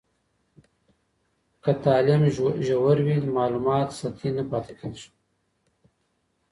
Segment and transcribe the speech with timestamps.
[1.63, 2.21] که تعلیم
[2.65, 5.07] ژور وي، معلومات سطحي نه پاته کېږي.